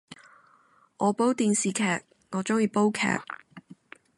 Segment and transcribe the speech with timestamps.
[0.97, 1.83] 我煲電視劇，
[2.31, 3.01] 我鍾意煲劇